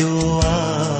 doar 0.00 0.99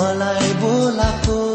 मलाई 0.00 0.52
बोलाको 0.62 1.49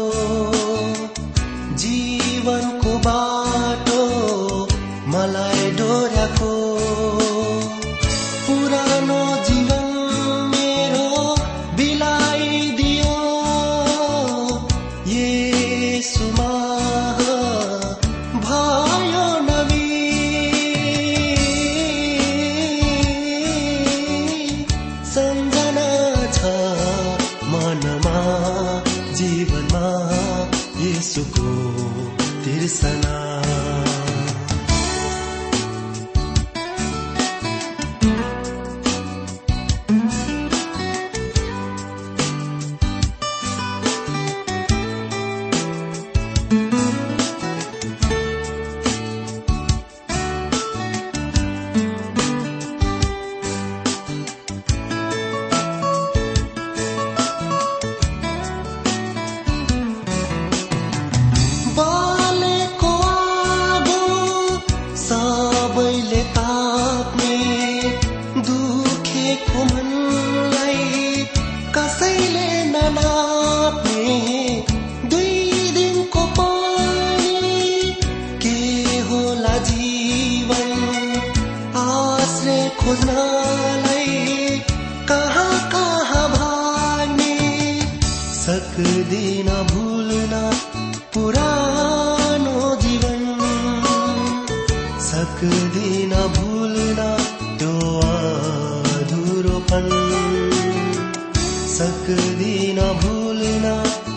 सक्दिन 101.77 102.79
भुल्न 103.01 103.65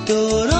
त्यो 0.07 0.60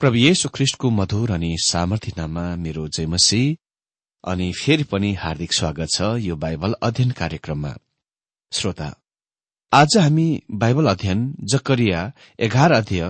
प्रभु 0.00 0.16
येशु 0.16 0.48
ख्रिष्टको 0.48 0.90
मधुर 0.90 1.30
अनि 1.30 1.56
सामर्थ्य 1.60 2.12
नाममा 2.18 2.44
मेरो 2.56 2.86
जयमसी। 2.88 3.40
अनि 4.24 4.52
फेरि 4.52 4.84
पनि 4.84 5.12
हार्दिक 5.14 5.52
स्वागत 5.52 5.88
छ 5.94 6.08
यो 6.18 6.36
बाइबल 6.36 6.74
अध्ययन 6.82 7.10
कार्यक्रममा। 7.10 7.72
श्रोता 8.52 8.88
आज 9.72 9.96
हामी 9.98 10.26
बाइबल 10.62 10.86
अध्ययन 10.90 11.20
जकरिया 11.52 12.00
एघार 12.38 12.72
अध्यय 12.72 13.04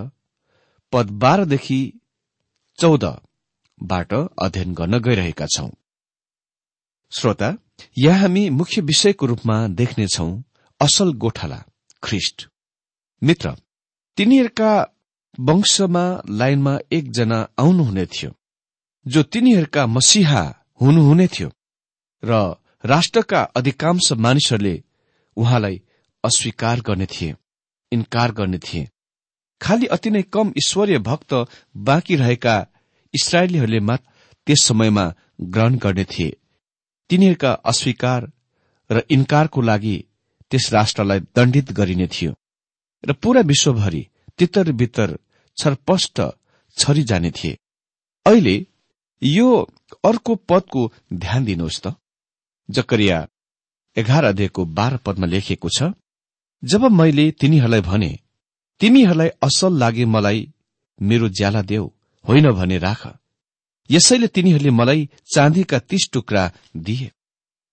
पद 0.92 1.10
बाह्रदेखि 1.22 1.80
चौधबाट 2.78 4.14
अध्ययन 4.14 4.74
गर्न 4.74 4.98
गइरहेका 4.98 5.46
छौं। 5.46 5.70
श्रोता 7.12 7.56
यहाँ 7.98 8.18
हामी 8.18 8.48
मुख्य 8.50 8.80
विषयको 8.82 9.26
रूपमा 9.26 9.66
देख्नेछौ 9.80 10.30
असल 10.80 11.12
गोठाला 11.16 11.64
ख्रिष्ट। 12.02 12.48
मित्र 13.22 13.54
तिनीहरूका 14.18 14.72
वंशमा 15.38 16.04
लाइनमा 16.30 16.78
एकजना 16.92 17.38
आउनुहुने 17.58 18.06
थियो 18.06 18.30
जो 19.06 19.22
तिनीहरूका 19.22 19.86
मसिहा 19.86 20.42
हुनुहुने 20.80 21.26
थियो 21.26 21.50
र 22.22 22.40
राष्ट्रका 22.84 23.42
अधिकांश 23.56 24.12
मानिसहरूले 24.12 24.74
उहाँलाई 25.36 25.80
अस्वीकार 26.24 26.80
गर्ने 26.80 27.06
थिए 27.06 27.34
इन्कार 27.92 28.32
गर्ने 28.32 28.58
थिए। 28.58 28.88
खालि 29.60 29.86
अति 29.86 30.10
नै 30.10 30.22
कम 30.22 30.52
ईश्वरीय 30.58 30.98
भक्त 30.98 31.34
बाँकी 31.76 32.16
रहेका 32.16 32.56
इसरायलीहरूले 33.14 33.80
मात्र 33.80 34.06
त्यस 34.46 34.62
समयमा 34.62 35.04
ग्रहण 35.42 35.76
गर्ने 35.76 36.04
थिए। 36.04 36.36
तिनीहरूका 37.10 37.52
अस्वीकार 37.70 38.30
र 38.90 39.02
इन्कारको 39.10 39.60
लागि 39.60 39.96
त्यस 40.50 40.72
राष्ट्रलाई 40.72 41.20
दण्डित 41.36 41.72
गरिने 41.72 42.06
थियो। 42.06 42.32
र 43.04 43.12
पूरा 43.12 43.40
विश्वभरि 43.40 44.06
तितर 44.40 44.72
बितर 44.72 45.18
छरपष्ट 45.58 46.20
छरी 46.76 47.02
जाने 47.04 47.30
थिए। 47.30 47.58
अहिले 48.26 48.56
यो 49.22 49.48
अर्को 50.04 50.34
पदको 50.48 50.92
ध्यान 51.12 51.44
दिनुहोस् 51.44 51.80
त। 51.80 51.94
जकरिया 52.68 53.26
एघार 53.96 54.24
अध्यायको 54.24 54.64
बाह्र 54.64 54.96
पदमा 54.96 55.26
लेखिएको 55.26 55.68
छ 55.68 55.92
जब 56.62 56.84
मैले 56.92 57.30
तिनीहरूलाई 57.30 57.80
भने 57.80 58.10
तिमीहरूलाई 58.80 59.28
असल 59.42 59.72
लागे 59.78 60.04
मलाई 60.04 60.40
मेरो 60.98 61.28
ज्याला 61.28 61.62
देऊ 61.62 61.86
होइन 62.24 62.50
भने 62.52 62.78
राख। 62.78 63.02
यसैले 63.90 64.26
तिनीहरूले 64.28 64.70
मलाई 64.70 65.08
चाँदीका 65.34 65.78
तीस 65.80 66.08
टुक्रा 66.12 66.50
दिए। 66.76 67.10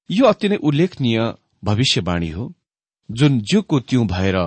यो 0.10 0.26
अति 0.26 0.50
नै 0.50 0.56
उल्लेखनीय 0.58 1.20
भविष्यवाणी 1.64 2.30
हो 2.30 2.54
जुन 3.10 3.40
ज्यूको 3.42 3.80
त्यौं 3.80 4.08
भएर 4.08 4.38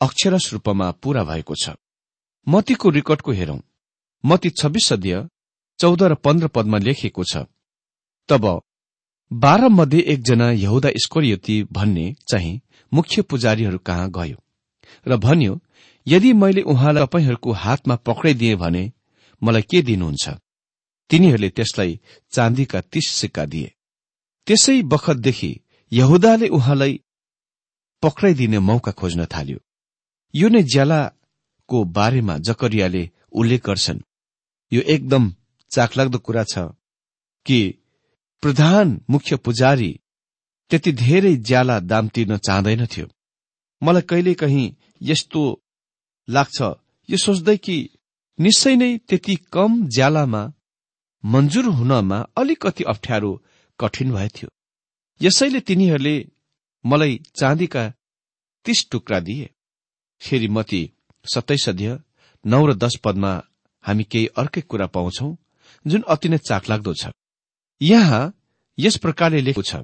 अक्षरस 0.00 0.52
रूपमा 0.52 0.90
पूरा 0.90 1.24
भएको 1.24 1.54
छ। 1.54 1.70
मतीको 2.46 2.90
रेकर्डको 2.90 3.32
हेरौं। 3.32 3.58
मती 4.24 4.50
छब्बीस 4.50 4.92
अध्यय 4.92 5.28
चौध 5.78 6.02
र 6.02 6.14
पन्ध्र 6.14 6.48
पदमा 6.48 6.78
लेखिएको 6.78 7.24
छ। 7.24 7.36
तब 8.28 8.44
बाह्र 9.30 9.68
मध्ये 9.68 10.00
एकजना 10.00 10.50
यहुदा 10.50 10.90
स्कोरियती 10.96 11.62
भन्ने 11.72 12.14
चाहिँ 12.30 12.60
मुख्य 12.92 13.22
पुजारीहरू 13.22 13.78
कहाँ 13.78 14.10
गयो 14.10 14.36
र 15.06 15.16
भन्यो 15.16 15.60
यदि 16.06 16.32
मैले 16.32 16.62
उहाँलाई 16.62 17.06
तपाईँहरूको 17.06 17.52
हातमा 17.52 17.96
पक्राइदिए 17.96 18.56
भने 18.56 18.92
मलाई 19.42 19.62
के 19.62 19.82
दिनुहुन्छ? 19.82 20.28
तिनीहरूले 21.10 21.48
त्यसलाई 21.48 22.00
चाँदीका 22.30 22.80
तीस 22.80 23.08
सिक्का 23.10 23.44
दिए। 23.44 23.72
त्यसै 24.46 24.82
बखतदेखि 24.82 25.52
यहुदाले 25.92 26.48
उहाँलाई 26.48 27.00
पक्राइदिने 28.02 28.58
मौका 28.58 28.92
खोज्न 28.92 29.26
थाल्यो। 29.26 29.58
यो 30.34 30.48
नै 30.48 30.62
ज्यालाको 30.62 31.84
बारेमा 31.96 32.38
जकरियाले 32.38 33.02
उल्लेख 33.32 33.62
गर्छन्। 33.66 34.00
यो 34.72 34.80
एकदम 34.94 35.32
चाखलाग्दो 35.70 36.18
कुरा 36.18 36.44
छ 36.44 36.58
कि 37.46 37.60
प्रधान 38.42 39.00
मुख्य 39.10 39.36
पुजारी 39.36 39.92
त्यति 40.70 40.92
धेरै 40.92 41.34
ज्याला 41.48 41.78
दाम 41.80 42.08
तिर्न 42.08 42.36
चाहँदैनथ्यो। 42.36 43.06
मलाई 43.82 44.02
कहिले 44.02 44.34
कहीँ 44.34 44.76
यस्तो 45.02 45.42
लाग्छ। 46.28 46.58
यो 47.08 47.16
सोच्दै 47.16 47.56
कि 47.56 47.76
निश्चय 48.38 48.76
नै 48.76 48.90
त्यति 48.98 49.34
कम 49.52 49.86
ज्यालामा 49.88 50.42
मन्जुर 51.24 51.64
हुनमा 51.78 52.18
अलिकति 52.36 52.84
अप्ठ्यारो 52.84 53.32
कठिन 53.78 54.12
भएथ्यो। 54.12 54.48
यसैले 55.20 55.60
तिनीहरूले 55.60 56.16
मलाई 56.84 57.14
चाँदीका 57.36 57.84
तीस 58.66 58.88
टुक्रा 58.90 59.20
दिए। 59.20 59.48
फेरि 60.22 60.48
मती 60.48 60.82
सत्ताइस 61.24 61.68
अध्यय 61.68 61.98
नौ 62.44 62.64
र 62.66 62.74
दश 62.74 62.96
पदमा 63.04 63.32
हामी 63.84 64.04
केही 64.04 64.26
अर्कै 64.36 64.60
कुरा 64.62 64.86
पाउँछौ 64.94 65.28
जुन 65.86 66.02
अति 66.08 66.28
नै 66.28 66.38
चाखलाग्दो 66.38 66.94
छ। 66.94 67.10
यहाँ 67.80 68.32
यस 68.78 68.96
प्रकारले 68.96 69.40
लेखेको 69.40 69.62
छ 69.62 69.82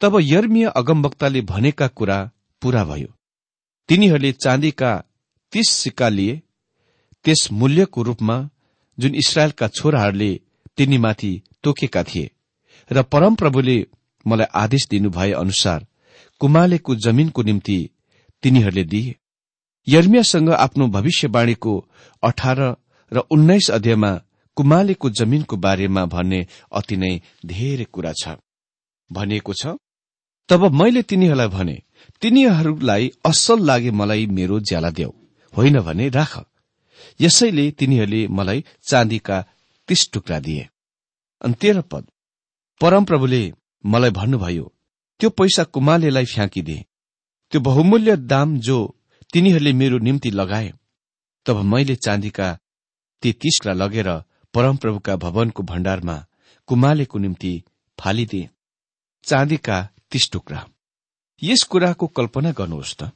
तब 0.00 0.18
यर्मिया 0.22 0.70
अगमवक्ताले 0.70 1.40
भनेका 1.42 1.86
कुरा 1.88 2.18
पूरा 2.62 2.84
भयो। 2.84 3.08
तिनीहरूले 3.88 4.32
चाँदीका 4.34 4.90
तीस 5.52 5.68
सिक्का 5.72 6.08
लिए 6.08 6.40
त्यस 7.24 7.48
मूल्यको 7.52 8.02
रूपमा 8.02 8.36
जुन 8.98 9.14
इसरायलका 9.14 9.68
छोराहरूले 9.68 10.30
तिनीमाथि 10.76 11.32
तोकेका 11.62 12.02
थिए 12.04 12.30
र 12.90 13.02
परमप्रभुले 13.02 13.76
मलाई 14.26 14.52
आदेश 14.54 14.86
दिनुभए 14.90 15.30
अनुसार 15.32 15.86
कुमालेको 16.40 16.94
जमिनको 16.96 17.42
निम्ति 17.42 17.78
तिनीहरूले 18.42 18.84
दिए। 18.84 19.14
यर्मियासँग 19.86 20.48
आफ्नो 20.50 20.86
भविष्यवाणीको 20.88 21.72
अठार 22.22 22.60
र 23.12 23.18
उन्नाइस 23.30 23.70
अध्यायमा 23.70 24.12
कुमालेको 24.56 25.10
जमिनको 25.10 25.56
बारेमा 25.56 26.04
भन्ने 26.04 26.46
अति 26.72 26.96
नै 26.96 27.12
धेरै 27.46 27.84
कुरा 27.84 28.12
छ। 28.12 28.36
भनिएको 29.10 29.52
छ 29.52 29.76
तब 30.48 30.62
मैले 30.72 31.02
तिनीहरूलाई 31.02 31.48
भने 31.48 31.76
तिनीहरूलाई 32.22 33.10
असल 33.26 33.58
लागे 33.60 33.90
मलाई 33.90 34.26
मेरो 34.26 34.60
ज्याला 34.60 34.90
देऊ। 34.90 35.12
होइन 35.54 35.80
भने 35.80 36.08
राख। 36.08 36.32
यसैले 37.20 37.70
तिनीहरूले 37.70 38.26
मलाई 38.28 38.64
चाँदीका 38.82 39.36
तीस 39.88 40.10
टुक्रा 40.12 40.38
दिए। 40.40 40.68
अनि 41.42 41.54
तेह्र 41.60 41.80
पद 41.80 42.04
परमप्रभुले 42.80 43.42
मलाई 43.84 44.10
भन्नुभयो 44.10 44.72
त्यो 45.20 45.30
पैसा 45.30 45.64
कुमालेलाई 45.64 46.24
फ्याँकिदिए। 46.24 46.84
त्यो 47.52 47.60
बहुमूल्य 47.60 48.16
दाम 48.16 48.58
जो 48.58 48.78
तिनीहरूले 49.36 49.72
मेरो 49.72 49.98
निम्ति 49.98 50.30
लगाए। 50.30 50.72
तब 51.46 51.56
मैले 51.62 51.94
चाँदीका 51.96 52.46
ती 53.22 53.32
तीसका 53.32 53.72
लगेर 53.72 54.08
परमप्रभुका 54.54 55.16
भवनको 55.16 55.62
भण्डारमा 55.62 56.14
कुमालेको 56.68 57.18
निम्ति 57.18 57.52
फालिदिए। 57.98 58.48
चाँदीका 59.24 59.76
तीस 60.10 60.30
टुक्रा। 60.32 60.64
यस 61.42 61.62
कुराको 61.62 62.06
कल्पना 62.06 62.52
गर्नुहोस् 62.52 62.94
त। 62.94 63.10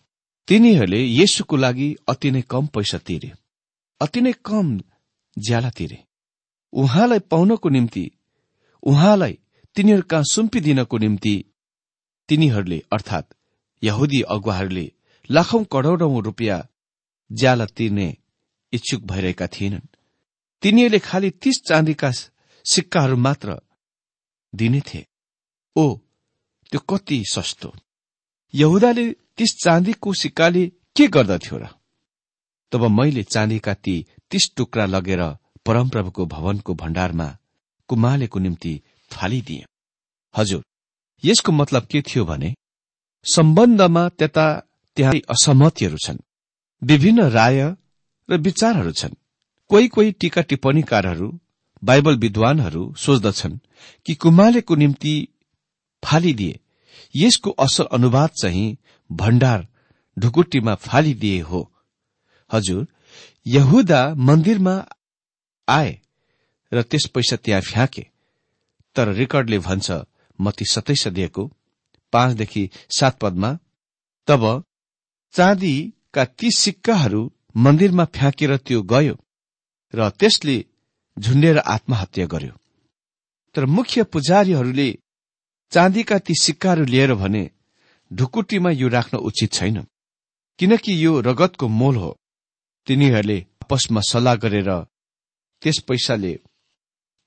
तिनीहरूले 0.49 1.01
येसुको 1.01 1.57
लागि 1.57 1.89
अति 2.09 2.31
नै 2.31 2.43
कम 2.43 2.67
पैसा 2.67 2.99
तिरे 2.99 3.33
अति 4.01 4.21
नै 4.21 4.33
कम 4.45 4.79
ज्याला 5.37 5.71
तिरे। 5.71 6.05
उहाँलाई 6.73 7.19
पाउनको 7.31 7.69
निम्ति 7.69 8.11
उहाँलाई 8.83 9.39
तिनीहरू 9.77 10.03
कहाँ 10.03 10.31
सुम्पिदिनको 10.33 10.99
निम्ति 10.99 11.35
तिनीहरूले 12.29 12.83
अर्थात् 12.93 13.35
यहुदी 13.83 14.21
अगुवाहरूले 14.29 14.91
लाखौं 15.31 15.65
करोड़ौं 15.65 16.23
रुपियाँ 16.23 16.61
ज्याला 17.33 17.67
तिर्ने 17.67 18.17
इच्छुक 18.73 19.03
भइरहेका 19.03 19.47
थिएनन्। 19.47 19.87
तिनीहरूले 20.63 20.99
खालि 20.99 21.31
तीस 21.31 21.63
चाँदीका 21.69 22.11
सिक्काहरू 22.65 23.17
मात्र 23.17 23.61
दिने 24.55 24.81
थिए। 24.81 25.07
ओ 25.77 25.85
त्यो 26.71 26.81
कति 26.81 27.25
सस्तो। 27.33 27.73
यहुदाले 28.55 29.11
तीस 29.37 29.57
चाँदीको 29.65 30.13
सिक्काले 30.15 30.67
के 30.97 31.07
गर्दथ्यो 31.09 31.59
र? 31.59 31.67
तब 32.73 32.83
मैले 32.91 33.23
चाँदीका 33.23 33.75
ती 33.75 34.07
तीस 34.31 34.51
टुक्रा 34.57 34.87
लगेर 34.87 35.23
परमप्रभुको 35.67 36.27
भवनको 36.27 36.75
भण्डारमा 36.75 37.37
कुमालेको 37.89 38.39
निम्ति 38.39 38.73
फालिदिए 39.13 39.65
हजुर 40.37 40.63
यसको 41.25 41.53
मतलब 41.53 41.87
के 41.87 42.03
थियो 42.03 42.25
भने 42.25 42.55
सम्बन्धमा 43.25 44.09
त्यता 44.09 44.47
त्यहाँ 45.01 45.15
असहमतिहरू 45.15 45.97
छन्। 45.97 46.19
विभिन्न 46.83 47.21
राय 47.21 47.77
र 48.31 48.37
विचारहरू 48.37 48.93
छन्। 48.93 49.15
कोही 49.69 49.89
कोही 49.89 50.13
टीका 50.13 50.43
टिप्पणीकारहरू 50.43 51.41
बाइबल 51.85 52.17
विद्वानहरू 52.17 52.95
सोच्दछन् 52.95 53.59
कि 54.07 54.15
कुमालेको 54.15 54.75
निम्ति 54.75 55.29
फालिदिए। 56.05 56.61
यसको 57.17 57.51
असल 57.51 57.85
अनुवाद 57.85 58.31
चाहिँ 58.31 58.77
भण्डार 59.13 59.69
ढुकुटीमा 60.19 60.75
फालिदिए 60.75 61.41
हो। 61.41 61.73
हजुर 62.53 62.87
यहुदा 63.47 64.15
मन्दिरमा 64.15 64.89
आए 65.69 65.99
र 66.73 66.83
त्यस 66.83 67.07
पैसा 67.07 67.37
त्यहाँ 67.37 67.61
फ्याँके। 67.61 68.07
तर 68.97 69.09
रेकर्डले 69.09 69.59
भन्छ 69.59 69.91
मती 70.41 70.65
सतैस 70.65 71.09
दिएको 71.09 71.53
पाँचदेखि 72.13 72.71
सात 72.91 73.19
पदमा 73.19 73.59
तब 74.27 74.65
चाँदीका 75.35 76.25
ती 76.39 76.51
सिक्काहरू 76.51 77.21
मन्दिरमा 77.57 78.05
फ्याँकेर 78.15 78.57
त्यो 78.57 78.81
गयो 78.83 79.15
र 79.95 80.09
त्यसले 80.11 80.57
झुन्डेर 81.17 81.59
आत्महत्या 81.59 82.27
गर्यो। 82.27 82.55
तर 83.55 83.65
मुख्य 83.67 84.03
पुजारीहरूले 84.13 84.91
चाँदीका 85.73 86.19
ती 86.19 86.35
सिक्काहरू 86.43 86.85
लिएर 86.85 87.15
भने 87.15 87.45
ढुकुटीमा 88.11 88.71
यो 88.71 88.89
राख्न 88.89 89.19
उचित 89.19 89.53
छैन 89.53 89.79
किनकि 90.59 90.93
यो 91.05 91.21
रगतको 91.21 91.69
मोल 91.81 91.97
हो। 91.97 92.11
तिनीहरूले 92.87 93.39
आपसमा 93.63 94.01
सल्लाह 94.11 94.35
गरेर 94.35 94.71
त्यस 95.63 95.79
पैसाले 95.89 96.33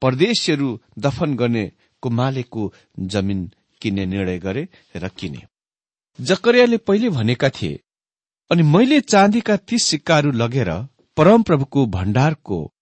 परदेशीहरू 0.01 0.69
दफन 1.00 1.36
गर्ने 1.36 1.65
कुमालेको 2.03 2.63
जमिन 3.12 3.39
किन्ने 3.81 4.05
निर्णय 4.05 4.38
गरे 4.39 4.67
र 4.95 5.07
किने। 5.17 5.41
जकरियाले 6.19 6.77
पहिले 6.77 7.10
भनेका 7.10 7.50
थिए 7.50 7.79
अनि 8.51 8.63
मैले 8.63 9.01
चाँदीका 9.01 9.57
ती 9.57 9.77
सिक्काहरू 9.79 10.31
लगेर 10.31 10.69
परमप्रभुको 11.17 11.85
भण्डारको 11.85 12.73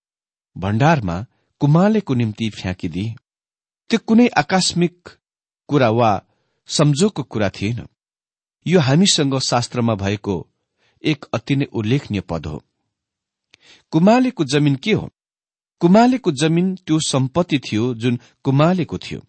भण्डारमा 0.57 1.25
कुमालेको 1.59 2.13
निम्ति 2.13 2.49
फ्याँकिदिए। 2.49 3.15
त्यो 3.89 3.99
कुनै 4.07 4.27
आकस्मिक 4.27 5.09
कुरा 5.67 5.89
वा 5.89 6.11
सम्झोको 6.67 7.23
कुरा 7.23 7.49
थिएन। 7.49 7.87
यो 8.67 8.79
हामीसँग 8.79 9.39
शास्त्रमा 9.39 9.95
भएको 9.95 10.35
एक 11.03 11.25
अति 11.33 11.55
नै 11.55 11.65
उल्लेखनीय 11.65 12.21
पद 12.21 12.45
हो। 12.45 12.63
कुमालेको 13.91 14.43
जमिन 14.43 14.75
के 14.75 14.93
हो? 14.93 15.09
कुमालेको 15.79 16.31
जमिन 16.31 16.75
त्यो 16.75 16.99
सम्पत्ति 16.99 17.59
थियो 17.59 17.93
जुन 17.93 18.19
कुमालेको 18.43 18.97
थियो। 18.97 19.21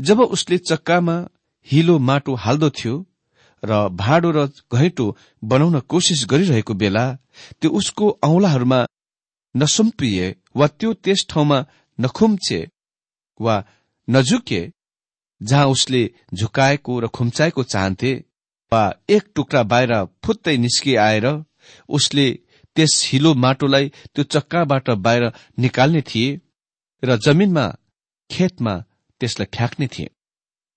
जब 0.00 0.20
उसले 0.20 0.58
चक्कामा 0.58 1.28
हिलो 1.66 1.98
माटो 1.98 2.34
हाल्दो 2.34 2.70
थियो 2.70 3.06
र 3.64 3.88
भाँडो 3.88 4.30
र 4.30 4.46
घैँटो 4.74 5.16
बनाउन 5.44 5.80
कोसिस 5.80 6.26
गरिरहेको 6.30 6.74
बेला 6.74 7.04
त्यो 7.60 7.70
उसको 7.70 8.18
औंलाहरूमा 8.22 8.86
नसुम्पिए 9.56 10.36
वा 10.56 10.66
त्यो 10.66 10.92
त्यस 10.94 11.26
ठाउँमा 11.28 11.64
नखुम्चे 12.00 12.60
वा 13.40 13.64
नझुके 14.08 14.72
जहाँ 15.42 15.66
उसले 15.66 16.02
झुकाएको 16.34 17.00
र 17.00 17.06
खुम्चाएको 17.06 17.62
चाहन्थे 17.62 18.12
वा 18.72 18.82
एक 19.08 19.32
टुक्रा 19.34 19.62
बाहिर 19.62 20.04
फुत्तै 20.24 20.56
निस्किआएर 20.56 21.26
उसले 21.88 22.38
त्यस 22.76 23.08
हिलो 23.12 23.34
माटोलाई 23.34 23.88
त्यो 23.88 24.24
चक्काबाट 24.24 24.90
बाहिर 24.90 25.32
निकाल्ने 25.58 26.02
थिए 26.02 26.40
र 27.04 27.16
जमिनमा 27.16 27.66
खेतमा 28.30 28.74
त्यसलाई 29.20 29.46
फ्याँक्ने 29.56 29.86
थिए। 29.86 30.10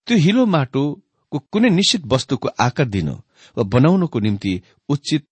त्यो 0.07 0.17
हिलो 0.17 0.45
माटोको 0.45 1.02
कुनै 1.39 1.69
निश्चित 1.69 2.05
वस्तुको 2.05 2.47
आकार 2.59 2.85
दिन 2.85 3.09
वा 3.57 3.63
बनाउनको 3.63 4.19
निम्ति 4.19 4.61
उचित 4.89 5.27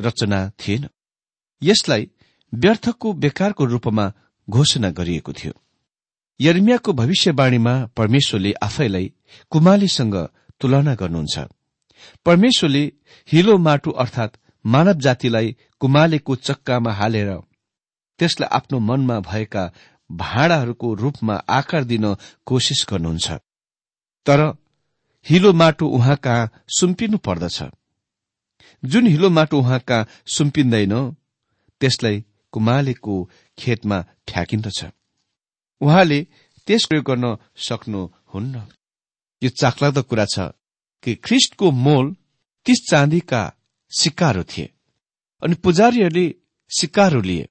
रचना 0.00 0.50
थिएन। 0.50 0.88
यसलाई 1.62 2.10
व्यर्थको 2.54 3.12
बेकारको 3.12 3.64
रूपमा 3.64 4.12
घोषणा 4.50 4.90
गरिएको 4.90 5.32
थियो। 5.32 5.52
यर्मियाको 6.40 6.92
भविष्यवाणीमा 6.92 7.86
परमेश्वरले 7.96 8.52
आफैलाई 8.52 9.12
कुमालीसँग 9.50 10.16
तुलना 10.60 10.94
गर्नुहुन्छ। 10.94 11.38
परमेश्वरले 12.26 12.92
हिलो 13.28 13.58
माटो 13.58 13.90
अर्थात 13.90 14.38
मानव 14.66 14.92
जातिलाई 14.92 15.56
कुमालेको 15.80 16.36
चक्कामा 16.36 16.92
हालेर 16.92 17.30
त्यसलाई 18.18 18.48
आफ्नो 18.52 18.78
मनमा 18.78 19.20
भएका 19.20 19.72
भाँडाहरूको 20.10 20.94
रूपमा 20.94 21.34
आकार 21.34 21.84
दिन 21.84 22.14
कोसिस 22.46 22.86
गर्नुहुन्छ। 22.90 23.30
तर 24.26 24.40
हिलो 25.28 25.52
माटो 25.52 25.86
उहाँ 25.88 26.16
कहाँ 26.16 26.50
सुम्पिनु 26.78 27.18
पर्दछ। 27.18 27.62
जुन 28.82 29.06
हिलो 29.06 29.30
माटो 29.30 29.58
उहाँ 29.58 29.78
कहाँ 29.88 30.06
सुम्पिँदैन 30.34 30.94
त्यसलाई 31.80 32.24
कुमालेको 32.52 33.14
खेतमा 33.58 34.00
फ्याँकिन्दछ 34.28 34.84
उहाँले 35.80 36.20
त्यस 36.68 36.84
प्रयोग 36.88 37.04
गर्न 37.04 37.36
सक्नुहुन्न। 37.66 38.62
यो 39.42 39.50
चाखलाग्दो 39.50 40.02
कुरा 40.02 40.24
छ 40.32 40.50
कि 41.02 41.14
ख्रिस्टको 41.24 41.70
मोल 41.70 42.14
तीस 42.66 42.80
चाँदीका 42.90 43.42
सिक्काहरू 43.92 44.42
थिए 44.50 44.70
अनि 45.42 45.54
पुजारीहरूले 45.64 46.26
सिक्काहरू 46.70 47.20
लिए। 47.20 47.48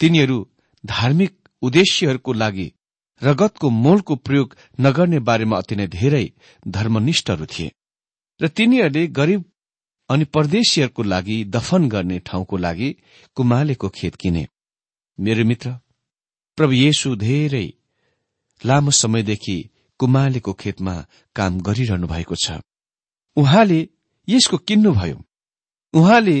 तिनीहरू 0.00 0.38
धार्मिक 0.84 1.32
उद्देश्यहरूको 1.62 2.32
लागि 2.32 2.68
रगतको 3.22 3.70
मोलको 3.70 4.16
प्रयोग 4.16 4.56
नगर्ने 4.80 5.18
बारेमा 5.18 5.56
अति 5.56 5.76
नै 5.76 5.86
धेरै 5.86 6.26
धर्मनिष्ठहरू 6.68 7.46
थिए 7.46 7.72
र 8.40 8.48
तिनीहरूले 8.48 9.06
गरीब 9.06 9.44
अनि 10.10 10.24
परदेशीहरूको 10.24 11.02
लागि 11.02 11.44
दफन 11.44 11.88
गर्ने 11.88 12.18
ठाउँको 12.18 12.56
लागि 12.56 12.88
कुमालेको 13.36 13.88
खेत 13.88 14.14
किने। 14.16 14.46
मेरो 15.18 15.44
मित्र 15.44 15.70
प्रभु 16.58 16.72
येशु 16.72 17.14
धेरै 17.16 17.66
लामो 18.66 18.90
समयदेखि 18.90 19.56
कुमालेको 20.00 20.52
खेतमा 20.52 20.94
काम 21.36 21.60
गरिरहनु 21.60 22.06
भएको 22.06 22.34
छ। 22.34 22.60
उहाँले 23.36 23.80
यसको 24.28 24.56
किन्नुभयो। 24.58 25.18
उहाँले 25.94 26.38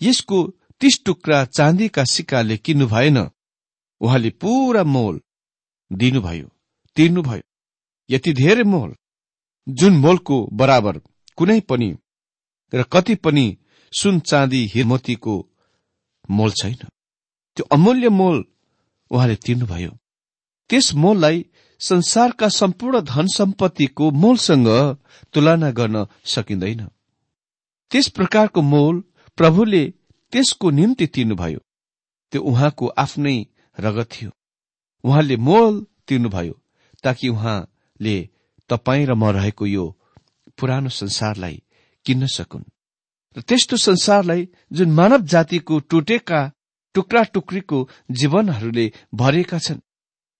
यसको 0.00 0.38
तीस 0.80 1.00
टुक्रा 1.04 1.44
चाँदीका 1.56 2.04
सिक्काले 2.04 2.56
किन्नु 2.56 2.86
भएन 2.86 3.18
उहाँले 4.00 4.30
पूरा 4.30 4.82
मोल 4.84 5.20
दिनुभयो 5.92 6.48
तिर्नुभयो। 6.96 7.42
यति 8.10 8.32
धेरै 8.32 8.62
मोल 8.62 8.94
जुन 9.68 9.96
मोलको 9.96 10.36
बराबर 10.52 11.00
कुनै 11.36 11.60
पनि 11.60 11.96
र 12.74 12.82
कति 12.82 13.14
पनि 13.14 13.46
सुन 13.92 14.20
चाँदी 14.20 14.64
हिरमतीको 14.66 15.34
मोल 16.30 16.50
छैन। 16.50 16.80
त्यो 17.56 17.64
अमूल्य 17.72 18.08
मोल 18.08 18.44
उहाँले 19.10 19.36
तिर्नुभयो। 19.36 19.90
त्यस 20.70 20.94
मोललाई 20.94 21.44
संसारका 21.80 22.48
सम्पूर्ण 22.48 23.00
धन 23.00 23.26
सम्पत्तिको 23.26 24.10
मोलसँग 24.10 24.68
तुलना 25.32 25.70
गर्न 25.70 26.06
सकिँदैन। 26.24 26.86
त्यस 27.90 28.08
प्रकारको 28.08 28.62
मोल 28.62 29.02
प्रभुले 29.36 29.84
त्यसको 30.32 30.70
निम्ति 30.70 31.06
तिर्नुभयो। 31.06 31.58
त्यो 32.32 32.42
उहाँको 32.42 32.86
आफ्नै 32.86 33.36
रगत 33.80 34.08
थियो। 34.12 34.30
उहाँले 35.04 35.36
मोल 35.36 35.86
तिर्नुभयो 36.08 36.54
ताकि 37.04 37.28
उहाँले 37.28 38.16
तपाईँ 38.70 39.06
र 39.06 39.14
म 39.14 39.30
रहेको 39.30 39.66
यो 39.66 39.84
पुरानो 40.58 40.88
संसारलाई 40.88 41.62
किन्न 42.06 42.26
सकुन्। 42.26 42.64
र 43.36 43.40
त्यस्तो 43.40 43.76
संसारलाई 43.76 44.48
जुन 44.72 44.90
मानव 44.92 45.22
जातिको 45.22 45.78
टुटेका 45.80 46.40
टुक्रा 46.94 47.22
टुक्रीको 47.34 47.78
जीवनहरूले 48.10 48.86
भरिएका 49.14 49.58
छन् 49.58 49.80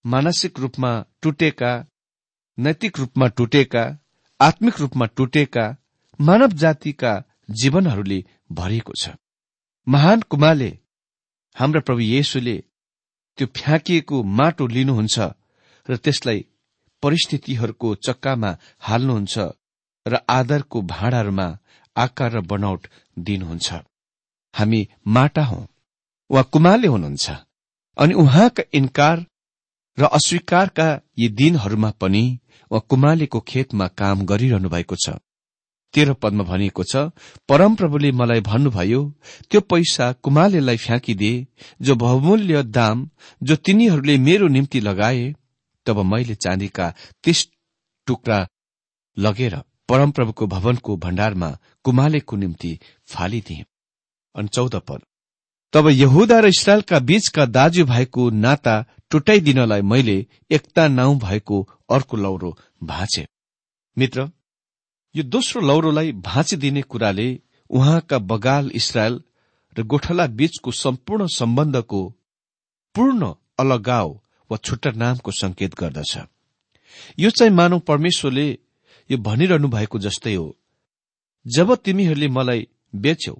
मानसिक 0.05 0.59
रूपमा 0.59 0.91
टुटेका 1.21 1.71
नैतिक 2.57 2.99
रूपमा 2.99 3.27
टुटेका 3.27 3.83
आत्मिक 4.39 4.79
रूपमा 4.79 5.05
टुटेका 5.05 5.65
मानव 6.19 6.51
जातिका 6.53 7.11
जीवनहरूले 7.51 8.19
भरिएको 8.51 8.93
छ। 8.93 9.09
महान 9.87 10.21
कुमाले 10.21 10.71
हाम्रा 11.55 11.81
प्रभु 11.81 11.99
येशुले 11.99 12.63
त्यो 13.37 13.47
फ्याँकिएको 13.57 14.23
माटो 14.23 14.67
लिनुहुन्छ 14.67 15.19
र 15.89 15.95
त्यसलाई 15.97 16.39
परिस्थितिहरूको 17.03 17.95
चक्कामा 18.05 18.51
हाल्नुहुन्छ 18.79 19.35
र 20.05 20.19
आदरको 20.29 20.81
भाँडाहरूमा 20.81 21.47
आकार 21.95 22.31
र 22.31 22.41
बनावट 22.41 22.87
दिनुहुन्छ। 23.19 23.69
हामी 24.53 24.87
माटा 25.07 25.43
हौ 25.43 25.59
वा 26.29 26.41
कुमाले 26.43 26.87
हुनुहुन्छ 26.87 27.25
अनि 27.97 28.13
उहाँका 28.13 28.63
इन्कार 28.73 29.25
र 29.97 30.03
अस्वीकारका 30.13 30.87
यी 31.19 31.27
दिनहरूमा 31.29 31.89
पनि 32.01 32.23
वा 32.71 32.79
कुमालेको 32.89 33.39
खेतमा 33.39 33.87
काम 33.87 34.25
गरिरहनु 34.25 34.69
भएको 34.69 34.95
छ। 34.95 35.17
तेह्र 35.93 36.13
पदमा 36.13 36.43
भनिएको 36.43 36.83
छ 36.83 36.95
परमप्रभुले 37.49 38.11
मलाई 38.11 38.41
भन्नुभयो 38.41 39.01
त्यो 39.51 39.61
पैसा 39.61 40.11
कुमालेलाई 40.23 40.77
फ्याँकिदिए 40.77 41.45
जो 41.81 41.95
बहुमूल्य 41.95 42.63
दाम 42.63 43.09
जो 43.43 43.55
तिनीहरूले 43.55 44.17
मेरो 44.17 44.47
निम्ति 44.47 44.79
लगाए 44.79 45.35
तब 45.85 45.99
मैले 46.05 46.35
चाँदीका 46.35 46.93
तीस 47.23 47.47
टुक्रा 48.07 48.47
लगेर 49.17 49.55
परमप्रभुको 49.89 50.47
भवनको 50.47 50.95
भण्डारमा 50.97 51.57
कुमालेको 51.83 52.35
निम्ति 52.35 52.79
फालिदिए। 53.07 53.65
चौध 54.47 54.75
पद। 54.87 55.01
तब 55.73 55.87
यहुदा 55.89 56.39
र 56.39 56.47
इसरायलका 56.47 56.99
बीचका 56.99 57.45
दाजुभाइको 57.45 58.29
नाता 58.29 58.75
टुटाइदिनलाई 59.09 59.81
मैले 59.81 60.15
एकता 60.51 60.87
नाउँ 60.87 61.17
भएको 61.19 61.61
अर्को 61.91 62.17
लौरो 62.17 62.57
भाँचे। 62.83 63.25
मित्र 63.97 64.29
यो 65.15 65.23
दोस्रो 65.23 65.61
लौरोलाई 65.61 66.11
भाँचिदिने 66.11 66.81
कुराले 66.81 67.27
उहाँका 67.69 68.17
बगाल 68.19 68.69
इसरायल 68.75 69.21
र 69.75 69.83
गोठला 69.83 70.25
बीचको 70.27 70.71
सम्पूर्ण 70.71 71.27
सम्बन्धको 71.27 72.01
पूर्ण 72.95 73.33
अलगाव 73.59 74.09
वा 74.49 74.57
छुट्टा 74.57 74.91
नामको 74.91 75.31
संकेत 75.31 75.75
गर्दछ। 75.75 76.17
यो 77.19 77.29
चाहिँ 77.29 77.53
मानव 77.53 77.79
परमेश्वरले 77.79 78.47
यो 79.09 79.17
भनिरहनु 79.17 79.67
भएको 79.67 79.99
जस्तै 79.99 80.33
हो। 80.35 80.47
जब 81.45 81.75
तिमीहरूले 81.75 82.27
मलाई 82.27 82.67
बेच्यौ 82.95 83.35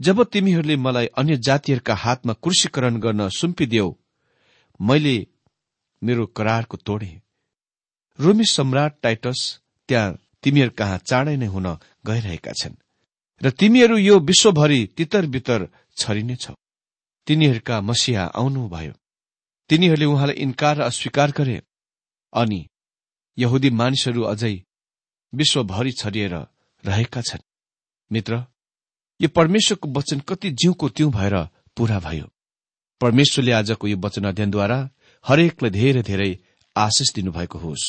जब 0.00 0.22
तिमीहरूले 0.24 0.76
मलाई 0.76 1.06
अन्य 1.18 1.36
जातिहरूका 1.36 1.94
हातमा 1.94 2.32
कृषिकरण 2.44 3.00
गर्न 3.00 3.28
सुम्पिदेऊ 3.28 3.94
मैले 4.80 5.16
मेरो 6.02 6.26
करारको 6.26 6.76
तोडे। 6.76 7.12
रोमी 8.18 8.44
सम्राट 8.44 8.94
टाइटस 9.02 9.60
त्यहाँ 9.88 10.18
तिमीहरू 10.44 10.70
कहाँ 10.70 10.98
चाँडै 10.98 11.36
नै 11.36 11.46
हुन 11.46 11.66
गइरहेका 12.06 12.52
छन्। 12.52 12.74
र 13.40 13.50
तिमीहरू 13.50 13.96
यो 13.98 14.18
विश्वभरि 14.20 14.80
तितर 14.96 15.26
बितर 15.26 15.68
छरिने 15.96 16.36
छौ। 16.36 16.54
तिनीहरूका 17.26 17.80
मसिहा 17.80 18.24
आउनुभयो 18.34 18.92
तिनीहरूले 19.70 20.04
उहाँलाई 20.04 20.36
इन्कार 20.36 20.76
र 20.76 20.82
अस्वीकार 20.82 21.30
गरे। 21.30 21.56
अनि 22.32 22.60
यहुदी 23.38 23.70
मानिसहरू 23.70 24.22
अझै 24.22 24.54
विश्वभरि 25.32 25.92
छरिएर 25.92 26.34
रहेका 26.84 27.20
छन्। 27.20 27.46
मित्र 28.10 28.32
यो 29.20 29.28
परमेश्वरको 29.28 29.88
वचन 29.88 30.18
कति 30.20 30.50
जिउको 30.50 30.88
त्यौं 30.88 31.10
भएर 31.10 31.34
पूरा 31.76 31.98
भयो। 32.00 32.26
परमेश्वरले 33.00 33.52
आजको 33.52 33.86
यो 33.86 33.96
वचन 33.96 34.24
अध्ययनद्वारा 34.24 34.78
हरेकलाई 35.24 35.70
धेरै 35.70 36.02
धेरै 36.02 36.30
आशिष 36.76 37.08
दिनुभएको 37.14 37.58
होस्। 37.58 37.84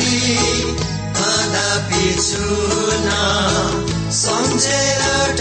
पुजारी 0.00 0.74
कदापि 1.16 2.04
छुन 2.26 3.08
सम्झेर 4.20 5.40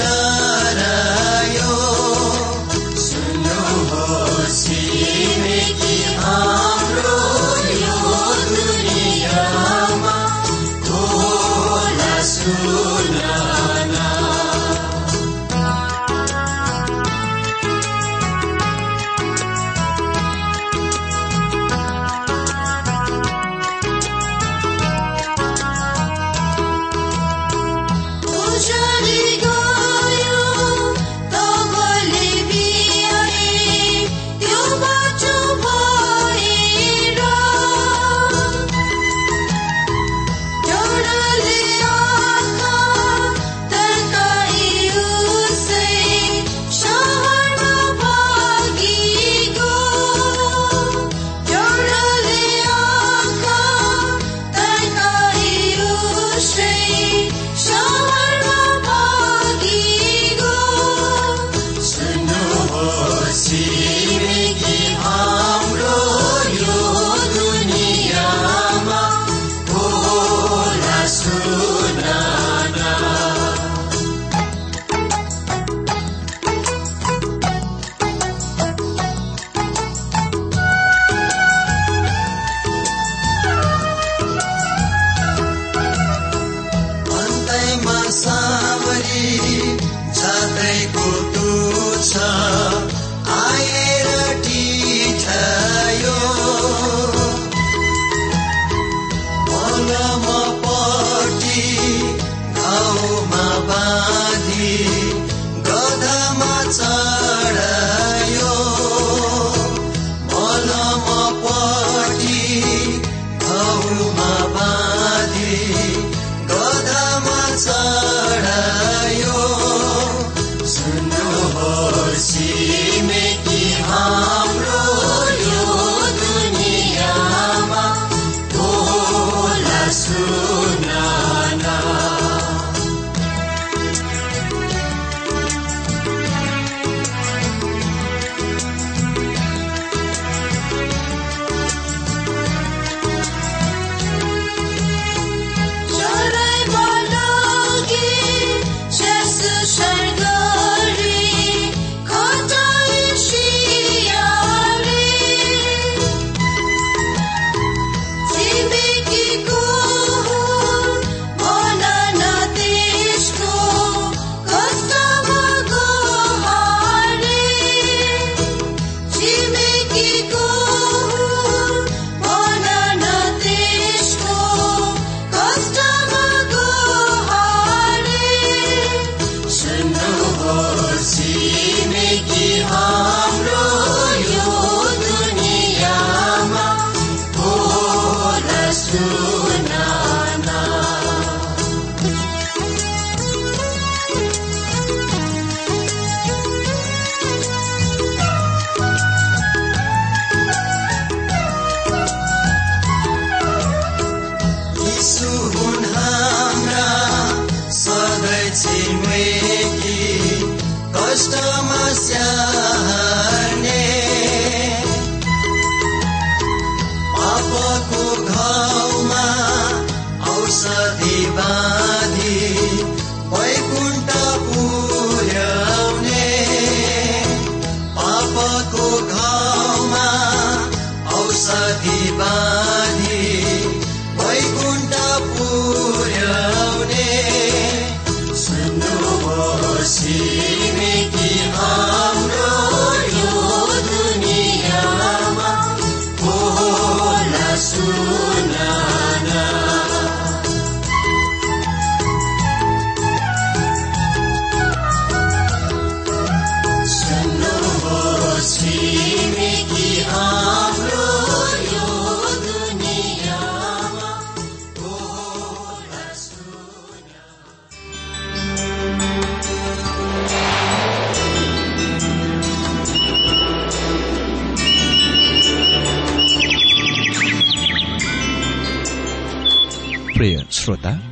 श्रोता। 280.60 281.09